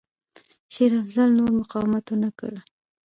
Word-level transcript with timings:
شېر 0.73 0.91
افضل 1.01 1.29
نور 1.37 1.51
مقاومت 1.61 2.05
ونه 2.09 2.29
کړ. 2.39 2.53